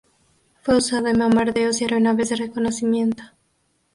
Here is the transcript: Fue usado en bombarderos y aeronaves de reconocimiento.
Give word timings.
Fue 0.63 0.77
usado 0.77 1.09
en 1.09 1.19
bombarderos 1.19 1.79
y 1.79 1.83
aeronaves 1.83 2.29
de 2.29 2.37
reconocimiento. 2.37 3.21